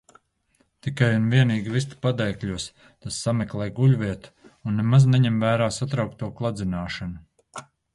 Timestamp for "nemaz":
4.83-5.09